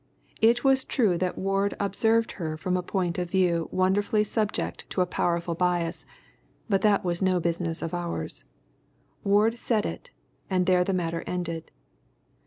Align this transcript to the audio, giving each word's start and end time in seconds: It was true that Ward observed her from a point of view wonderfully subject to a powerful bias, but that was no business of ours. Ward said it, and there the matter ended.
It 0.41 0.63
was 0.63 0.83
true 0.83 1.15
that 1.19 1.37
Ward 1.37 1.75
observed 1.79 2.31
her 2.31 2.57
from 2.57 2.75
a 2.75 2.81
point 2.81 3.19
of 3.19 3.29
view 3.29 3.69
wonderfully 3.71 4.23
subject 4.23 4.89
to 4.89 5.01
a 5.01 5.05
powerful 5.05 5.53
bias, 5.53 6.07
but 6.67 6.81
that 6.81 7.05
was 7.05 7.21
no 7.21 7.39
business 7.39 7.83
of 7.83 7.93
ours. 7.93 8.43
Ward 9.23 9.59
said 9.59 9.85
it, 9.85 10.09
and 10.49 10.65
there 10.65 10.83
the 10.83 10.91
matter 10.91 11.23
ended. 11.27 11.69